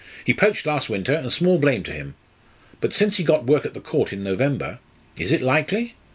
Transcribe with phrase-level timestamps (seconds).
[0.25, 2.15] "He poached last winter, and small blame to him.
[2.79, 4.79] But since he got work at the Court in November
[5.19, 5.93] is it likely?